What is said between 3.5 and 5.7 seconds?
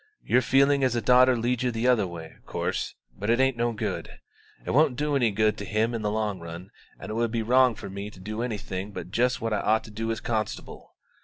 no good it won't do any good to